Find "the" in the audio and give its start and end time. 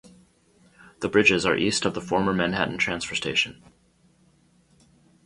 1.01-1.09, 1.93-2.01